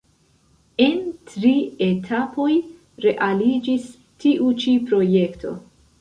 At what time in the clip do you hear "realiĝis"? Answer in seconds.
3.07-3.87